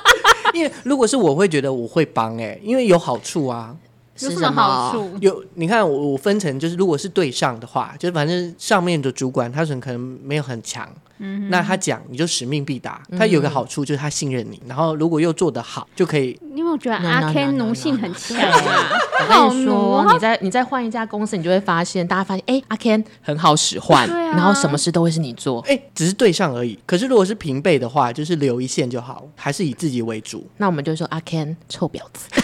[0.54, 3.76] 因为如果是我会觉得我会帮哎、欸，因为有好处啊。
[4.20, 5.16] 有什么好处？
[5.20, 10.88] 有，你看我我分成就是，如果是对上的话，就反正上面的主管他可能可能没有很强。
[11.18, 16.38] 嗯、那他讲你就使命必达，他有个好处就是他信任你，然后如果又做得好，就可以。
[16.52, 18.88] 你有没有觉得阿 Ken 奴性很强啊？
[19.20, 26.78] 我跟你说，你再你再换一家公司，你就会发现，大家发现，哎、欸，阿 Ken 很好使唤，啊、然后什么事都会是你做，哎、欸，只是对上而已。
[26.86, 30.46] 可是如果是平辈的话，就是留一线就好，还是以自己为主。
[30.56, 32.28] 那我们就说阿 Ken 臭婊子，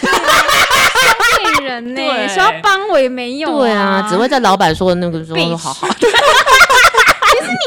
[1.39, 5.87] 骗人呢、欸，说要帮我也没用、啊，对啊，只会在老板说的那个时候说好好。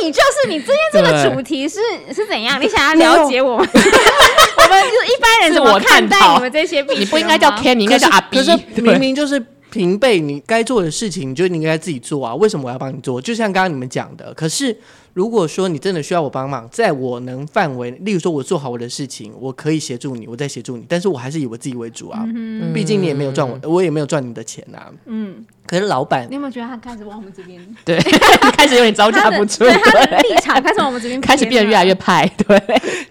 [0.02, 1.78] 你就是你，今天这个主题是
[2.14, 2.60] 是怎样？
[2.60, 3.68] 你想要了解我们？
[3.68, 6.82] 我们就是一般人怎么看待你们这些？
[6.96, 8.36] 你不应该叫 Ken，你应该叫阿 B。
[8.38, 12.34] 可是明明就是平辈，你该做的事情，你就你应该自己做啊！
[12.34, 13.20] 为什么我要帮你做？
[13.20, 14.76] 就像刚刚你们讲的，可是。
[15.14, 22.22] 如果说你真的需要我帮忙，在我能范围，例如说我做好我的事情，我可以协助你，我再协助你，但是我还是以我自己为主啊。
[22.24, 24.86] 嗯、毕竟你也没有赚我，我也没有赚你的钱啊。
[25.06, 25.44] 嗯。
[25.68, 27.60] 可是老板，你有没有觉得他开始往我们这边？
[27.84, 27.98] 对，
[28.56, 29.58] 开始有点招架不住。
[29.64, 32.26] 对，他的立场开始往我们这边，开始变得越来越派。
[32.46, 32.60] 对。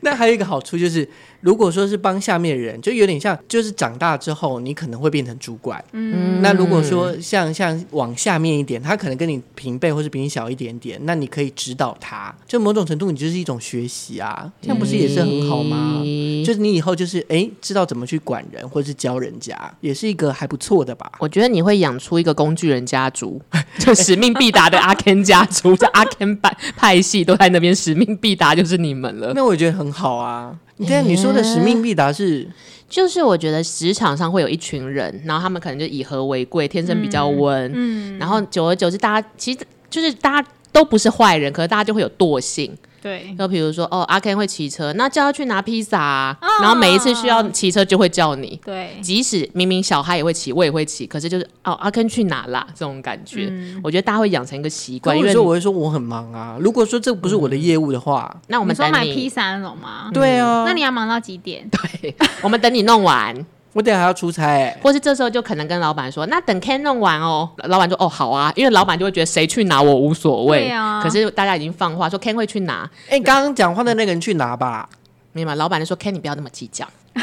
[0.01, 1.07] 那还有一个好处就是，
[1.41, 5.83] 如果说是帮下面的人，就有点像，就是长大之后你可能会变成主管。
[5.91, 6.41] 嗯。
[6.41, 11.97] 那如果说像像往下面一点，他可能跟你平辈或是比你小一点点，那你可以指导。
[11.99, 16.01] 他就某种程度，你就是一种学习啊，这样不是也是很好吗？
[16.05, 21.11] 嗯、就是你以后就是哎，知道怎么去管人，或者是教人家，也是一个还不错的吧？
[21.19, 23.41] 我觉得你会养出一个工具人家族，
[23.79, 29.33] 就使命必达的阿 Ken 家族，这阿 Ken 派派系都在那边，使命必达就是你们了。
[29.33, 30.55] 那我觉得很好啊。
[30.77, 32.47] 你看你说的使命必达是，
[32.89, 39.59] 就是我觉得职场上会有一群人，然后他们可能就以和为贵，天生比较温，嗯，嗯然后久而久之，大家其实
[39.89, 40.47] 就是大家。
[40.69, 42.71] 都不是坏人，可是大家就会有惰性。
[43.01, 48.59] 对，就比如说，哦，阿 Ken 会骑车，那叫他去拿披萨，啊，哦、然后每一次需要骑车就会叫你。
[48.63, 52.65] 对，即使明明小孩也会骑，我也会骑，可是就是哦，阿 Ken 去哪啦？
[52.73, 55.17] 这种感觉，嗯、我觉得大家会养成一个习惯。
[55.17, 60.09] 有时候我会说我很忙啊，如果说这不是我的业务的话，嗯、那我们说买披萨那种吗？
[60.13, 61.69] 对啊，那你要忙到几点？
[62.01, 63.45] 对，我们等你弄完。
[63.73, 67.47] 我等下还要出差，欸，或是这时候就可能跟老板说，那等 Ken 弄完哦。
[67.65, 70.65] 老板说哦好啊，因为老板就会觉得谁去拿我无所谓。
[70.65, 70.99] 对啊。
[71.03, 72.89] 可是大家已经放话说 Ken 会去拿。
[73.05, 74.89] 哎，欸，刚刚讲话的那个人去拿吧。
[75.33, 75.53] 明白？
[75.55, 76.87] 老板就说 Ken 你不要那么计较。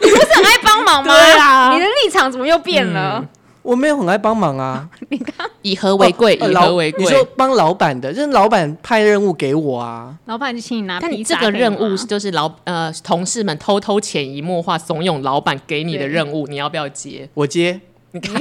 [0.00, 1.14] 你不是很爱帮忙吗？
[1.14, 1.72] 对啊。
[1.74, 3.18] 你的立场怎么又变了？
[3.18, 3.28] 嗯，
[3.68, 4.88] 我没有很爱帮忙啊。
[5.10, 5.46] 你看。
[5.60, 7.04] 以和为贵，哦、以和为贵。
[7.04, 10.98] 你说帮老板的，就是老板派任务给我啊，老板就请你拿。
[10.98, 17.28] 但你这个任务就是老呃同事们偷偷潜移默化怂恿老板给你的任务，你要不要接？
[17.34, 17.78] 我接。
[18.12, 18.40] 你看。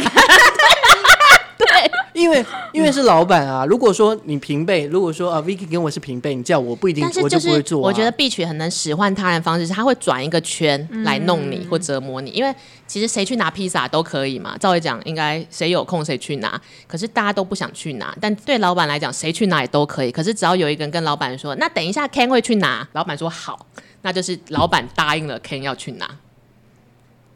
[2.18, 7.86] 因为因为是老板啊，如果说你平辈，如果说啊，Vicky 跟我是平辈，你叫我不一定，是就是、我就不会做、啊。
[7.86, 12.32] 我觉得 B 群很能使唤他人方式，是他会转一个圈来弄你、嗯、或折磨你。
[12.32, 12.54] 因为
[12.88, 18.16] 其实谁去拿披萨都可以嘛，照理讲应该谁有空谁去拿，可是大家都不想去拿。
[18.20, 20.12] 但对老板来讲，谁去拿也都可以。
[20.12, 23.68] 可是只要有一个人跟老板说，那等一下 Ken 会去拿，老板说好，
[24.02, 26.10] 那就是老板答应了 Ken 要去拿。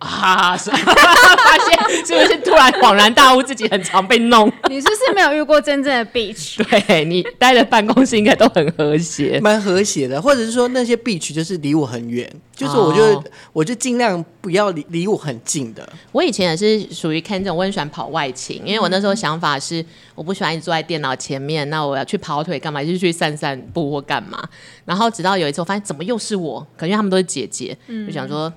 [0.02, 0.58] 啊！
[0.58, 4.52] 是 发现是不是突然恍然大悟，自己很常被弄？
[4.68, 6.58] 你是不是没有遇过真正的 beach？
[6.88, 15.88] 对，你待的办公室应该都很和谐，蛮和谐的，或者是说那些 beach 就是离我很远，就是我就、哦、我就尽量不要离离我很近的。
[16.12, 19.86] 我以前也是属于看这种，我很喜欢跑外勤，因为我那时候想法是
[20.16, 22.84] 我不喜欢一直坐在电脑前面，那我要去跑腿干嘛？
[22.84, 24.44] 就是去散散步或干嘛。
[24.86, 28.52] 然后直到有一次我发现怎么又是我，可能因为他们都是姐姐，嗯、就想说。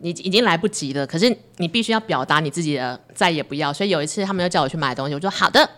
[0.00, 3.72] 你已经来不及了，可是你必须要表达你自己的再也不要。
[3.72, 5.68] 所以有一次他们又叫我去买东西，我说好的，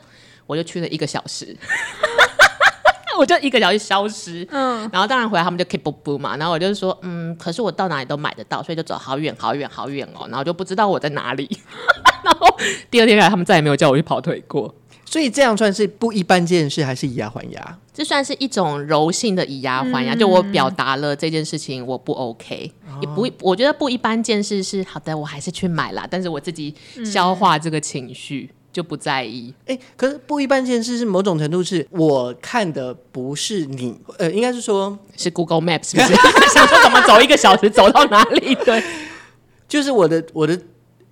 [0.47, 1.57] 我就去了一个小时，
[3.19, 4.47] 我就一个小时消失。
[4.51, 11.49] 嗯，然后当然回来他们就 keep 不不嘛，然后我就说嗯，可是我到哪里都买得到，所以就走好远好远好远哦，然后就不知道我在哪里。
[12.25, 12.57] 然后
[12.91, 14.75] 第二天来他们再也没有叫我去跑腿过。
[15.05, 17.79] 所以这样算是不一般见识，还是以牙还牙？
[17.95, 26.75] 这算是一种柔性的以牙还牙，嗯、就我表达了这件事情我不 OK，、哦、也不，我觉得不一般见识是好的，我还是去买了，但是我自己
[27.05, 29.53] 消化这个情绪、嗯、就不在意。
[29.67, 36.15] 哎，可是不一般见识是某种程度是我看的不是你，呃，应该是说是 Google Maps，是不是？
[36.55, 38.55] 想说怎么走一个小时走到哪里？
[38.65, 38.83] 对，
[39.69, 40.59] 就是我的我的，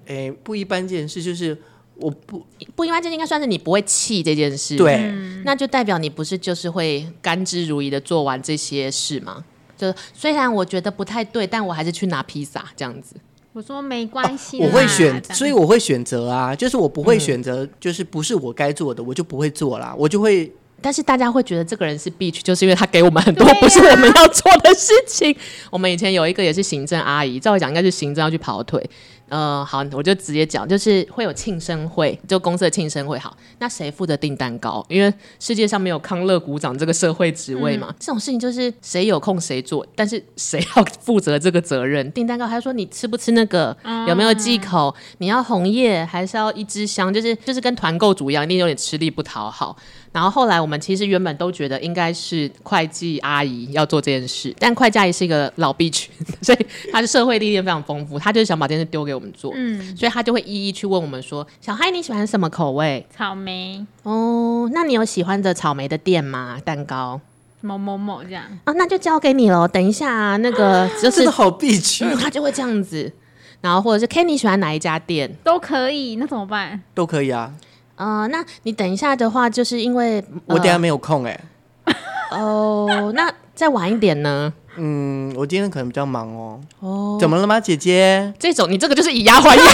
[0.07, 1.59] 哎，不一般见识就是。
[2.01, 9.45] 我不不应该，这应该算是你不会气这件事，对、嗯，那就代表你不是就是会甘之如饴的做完这些事吗？
[9.77, 13.17] 就虽然我觉得不太对，但我还是去拿披萨这样子。
[13.53, 20.53] 我说没关系、啊，我会选，所以我会选择啊，就是我不会选择，就是不是我该做的，我就不会做啦，我就会。
[20.83, 25.37] 但是大家会觉得这个人是 bitch，就是因为他给我们很多不是我们要做的事情。
[25.71, 28.83] 我们以前有一个也是行政阿姨，照理讲应该是行政要去跑腿。
[29.31, 33.19] 呃，好，我就直接讲，就是会有庆生会，就公司的庆生会。
[33.19, 34.85] 好，那谁负责订蛋糕？
[34.89, 42.11] 因为世界上没有康乐股长这个社会职位嘛，嗯、这种事情就是谁有空谁做，但是谁要负责这个责任？
[42.13, 43.77] 订蛋糕，他说你吃不吃那个？
[43.85, 44.95] 嗯、有没有忌口？
[45.19, 47.15] 你要红叶还是要一支香？
[47.15, 49.77] 就是就是跟团购主一样，一定有点吃力不讨好。
[50.13, 63.07] 然后后来我们其实原本都觉得应该是会计阿姨要做这件事，但会计阿姨是一个老 B 群， 所以她的社会历练非常丰富，她就是想把这件事丢给我们做，嗯，所以她就会一一去问我们说：“小嗨，你喜欢什么口味？
[63.17, 66.59] 草莓哦，那你有喜欢的草莓的店吗？
[66.65, 67.21] 蛋糕
[67.61, 69.69] 某某某这样啊，那就交给你了。
[69.69, 73.13] 等一下啊，那个 就是好 B 群，他就会这样子，
[73.61, 76.83] 然后或者是 Kenny 喜欢哪一家店都可以，那怎么办？
[76.95, 77.55] 都可以啊。”
[78.01, 81.93] 呃，那你等一下的话，就是因为、呃、我等下没有空哎、欸。
[82.33, 84.51] 哦，那再晚一点呢？
[84.77, 86.59] 嗯，我今天可能比较忙哦。
[86.79, 88.33] 哦，怎么了吗，姐姐？
[88.39, 89.63] 这种你这个就是以牙还牙，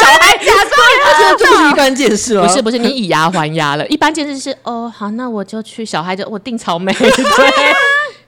[0.00, 2.44] 小孩假装这不是一般见识哦。
[2.44, 3.86] 不是不是，你以牙还牙了。
[3.86, 6.92] 一般见识是哦，好，那我就去小孩就我订草莓。
[6.98, 7.06] 对。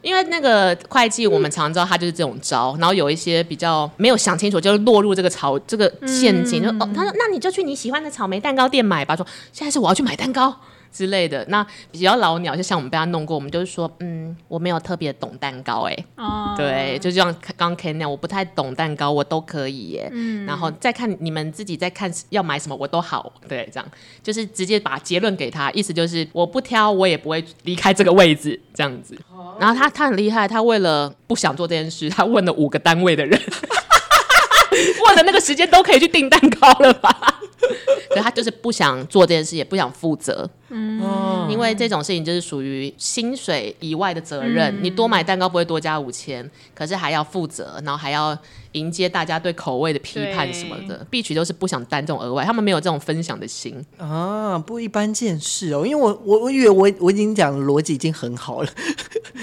[0.02, 9.14] 因为那个会计，我们常知道他就是这种招，然后有一些比较没有想清楚，就落入这个草这个陷阱，就哦，他说那你就去你喜欢的草莓蛋糕店买吧。
[9.14, 10.54] 说现在是我要去买蛋糕。
[10.92, 23.88] 之类的，那比较老鸟，就像我们被他弄过，我们就是说，嗯，我没有特别懂蛋糕，哎，哦，对，就像刚刚 Ken 那样，我不太懂蛋糕，我都可以耶，嗯，然后再看你们自己再看要买什么，我都好，对，这样。
[24.22, 29.18] 就是直接把结论给他，意思就是我不挑，我也不会离开这个位置，这样子。
[29.58, 33.40] 然后他他很厉害，他为了不想做这件事，他问了五个单位的人，
[35.06, 37.40] 问的那个时间都可以去订蛋糕了吧？
[38.08, 40.48] 所以他就是不想做这件事，也不想负责。
[40.70, 44.74] 嗯，因为这种事情就是属于薪水以外的责任。
[44.76, 48.36] 嗯、你多买蛋糕不会多加五千，可是还要负责，然后还要
[48.72, 51.04] 迎接大家对口味的批判什么的。
[51.10, 55.84] 必须都是不想担这种额外，他们没有这种分享的心啊，不一般见识哦。
[55.84, 58.70] 因为我我我以为我我已经讲逻辑已经很好了，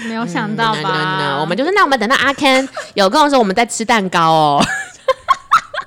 [0.08, 0.80] 没有想到吧？
[0.80, 4.64] 嗯、no, no, no, no, 我们就是那我们等到阿 Ken 有空的时候，我们再吃蛋糕哦。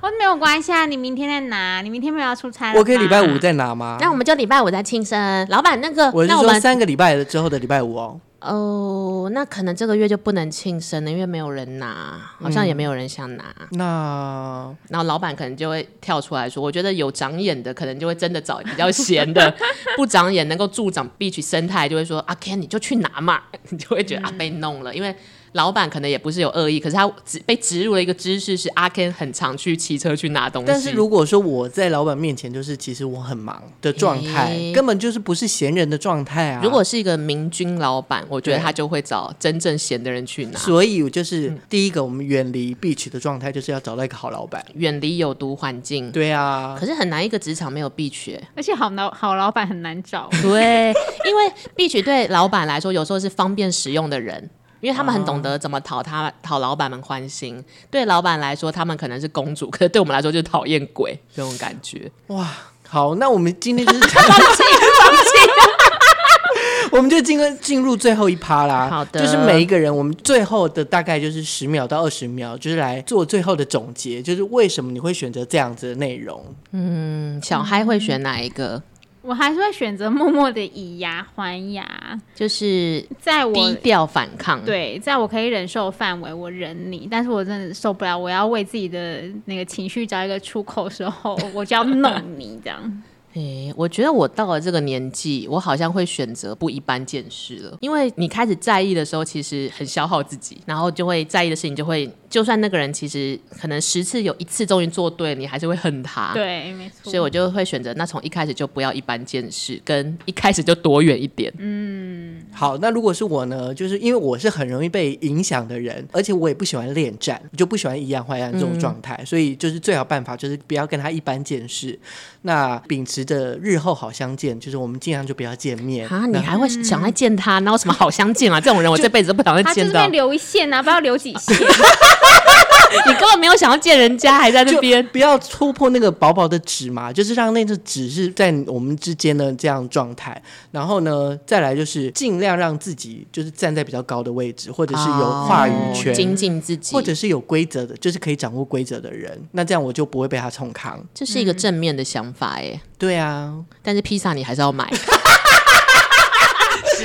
[0.02, 1.82] 我没有关系啊，你明天再拿。
[1.84, 2.74] 你明天没有要出差？
[2.74, 3.98] 我可以礼拜五再拿吗？
[4.02, 5.48] 那我们就礼拜五再庆生。
[5.50, 8.20] 老板，那个，我是说三个礼拜之后的礼拜五哦。
[8.40, 13.44] 哦，那可能这个月就不能庆生了，因为没有人拿，好像也没有人想拿。
[13.60, 19.48] 嗯、那然后老板可能就会跳出来说：“我觉得有长眼的，可能就会真的找比较闲的；
[19.96, 23.40] 不长眼能够助长 Beach 生态，就会说阿 Ken 你就去拿嘛，
[23.70, 25.16] 你就会觉得、嗯、啊被弄了，因为。”
[25.54, 30.68] 老板可能也不是有恶意，可是他植被植入了一个知识，是阿 Ken 很常去骑车去拿东西。
[30.68, 36.62] 但是如果说我在老板面前，就是其实我很忙的状态，欸、根本就是不是闲人的状态啊。
[36.64, 40.58] 如果是一个明君老板，我觉得他就会找真正闲的人去拿。
[40.58, 46.12] 所以，我就是第一个，我们远离 Beach 的状态，就是要找到一个好老板，远离有毒环境。
[46.12, 50.30] 对啊，可是很难，一个职场没有 Beach，而且好老好老板很难找。
[50.42, 50.94] 对，
[51.26, 54.50] 因为 Beach 对老板来说，有时候是方便使用的人。
[54.82, 62.12] 因为他们很懂得怎么讨他讨老板们欢心，对老板来说，他们可能是公主，可是对我们来说就是讨厌鬼这种感觉。
[62.28, 62.52] 哇，
[62.90, 64.64] 好，那我们今天就是 放弃，
[65.00, 68.90] 放弃， 我们就进入进入最后一趴啦。
[68.90, 76.44] 好的，就是每一个人，我们最后的大概就是十秒到二十秒，就是来做最后的总结，就是为什么你会选择这样子的内容？
[76.72, 78.82] 嗯，小嗨会选哪一个？
[79.22, 81.86] 我还是会选择默默的以牙还牙，
[82.34, 84.64] 就是在我低调反抗。
[84.66, 87.08] 对，在我可以忍受范围，我忍你。
[87.10, 93.04] 但是我真的受不了，我要为自己的那个情绪找一个出口的时候，我就要弄你这样。
[93.34, 97.78] 诶、欸，我觉得我到了这个年纪，我好像会选择不一般见识了。
[97.80, 106.34] 因为你开始在意的时候，其实很消耗自己，然后就会在意的事情就会，就算那个人其实可能十次有一次终于做对，你还是会恨他。
[106.34, 107.10] 对，没错。
[107.12, 111.54] 所以我就会选择，那从一开始就不要一般见识，跟一开始就躲远一点。
[111.58, 112.11] 嗯，
[112.52, 113.74] 好，那如果是我呢？
[113.74, 121.98] 就是因为我是很容易被影响的人，而且我也不喜欢恋战，就不喜欢一样坏样这种状态，嗯、所以就是最好办法就是不要跟他一般见识。
[122.44, 126.26] 那秉持着日后好相见，就是我们尽量就不要见面啊！
[126.26, 127.60] 你还会想再见他？
[127.60, 128.60] 那有什么好相见啊？
[128.60, 129.94] 这种人我这辈子都不想再见到。
[129.94, 131.56] 他这边留一线啊，不知道留几线。
[133.08, 135.06] 你根本没有想要见人家，还在那边。
[135.08, 140.42] 不要戳破那个薄薄的纸嘛，就是让那个纸是在我们之间的这样状态。
[140.72, 149.40] 然后呢，再来就是尽量让自己就是站在比较高的位置，或者是有话语权，精进自己，或者是有规则的，就是可以掌握规则的人。
[149.52, 151.02] 那这样我就不会被他冲扛。
[151.14, 152.80] 这是一个正面的想法耶。
[152.98, 154.88] 对啊，但是披萨你还是要买，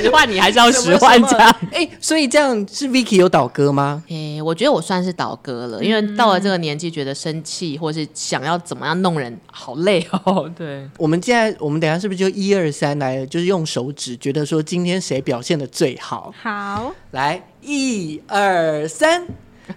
[0.01, 1.39] 实话你还是要实话讲。
[1.71, 4.03] 哎、欸，所以这样是 Vicky 有倒戈吗？
[4.07, 10.49] 哎、欸，我觉得我算是倒戈了，因为到了这个年纪，觉得生气或是想要怎么样弄人，好累哦。
[10.55, 16.33] 对，我们现在我们等下是不是就一二三来，就是用手指觉得说今天谁表现的最好？
[16.41, 19.25] 好，来一二三，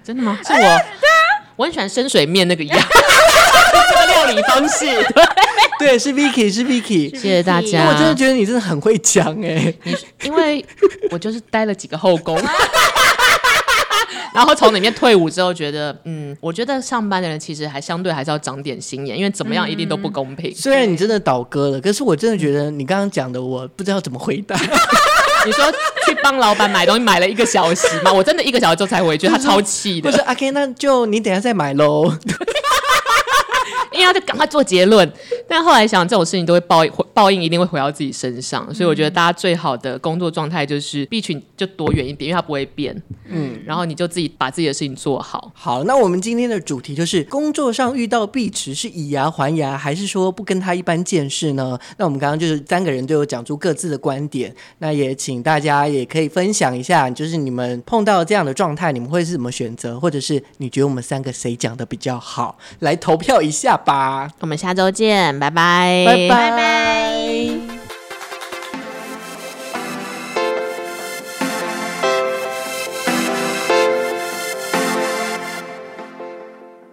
[0.02, 0.38] 真的吗？
[0.44, 0.58] 是我，
[1.60, 2.78] 我很喜欢深水面那个样。
[3.90, 4.86] 这个料理方式，
[5.78, 7.86] 对，对，是 Vicky，是 Vicky，谢谢大家。
[7.86, 9.74] 我真的觉得你真的很会讲哎，
[10.22, 10.64] 因为
[11.10, 12.34] 我就是待了几个后宫，
[14.32, 20.50] 然后从里面退伍之后，觉得嗯，我觉得上班的人其实还相对还是要长点心眼，因为怎么样一定都不公平。
[20.54, 24.58] 虽然你真的倒戈了，可是我真的觉得你刚刚讲的，我不知道怎么回答。
[25.44, 25.76] 你说去
[26.22, 28.12] 帮老板买东西买了一个小时嘛？
[28.12, 30.10] 我真的一个小时之后才回去，他超气的。
[30.10, 32.10] 不是阿 Ken，那就你等下再买喽。
[33.92, 35.10] 因为他就赶快做结论，
[35.48, 42.94] 但后来想这种事情都会报应，报应一定会回到自己身上，所以我觉得大家最好的工作状态就是必须就躲远一点，因为它不会变，
[43.26, 45.50] 嗯，然后你就自己把自己的事情做好。
[45.54, 51.78] 好，那我们今天的主题就是工作上遇到 Beach 是以牙还牙，还是说不跟他一般见识呢？
[51.96, 63.76] 那我们刚刚就是三个人都有讲出各自的观点，那也请大家也可以分享一下，就是你们碰到这样的状态，你们会是怎么选择，或者是你觉得我们三个谁讲的比较好，来投票一下
[64.40, 67.69] 我们下周见，拜拜，拜拜，拜拜。